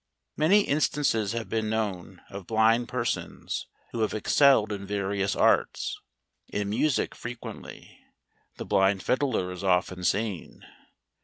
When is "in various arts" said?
4.71-5.95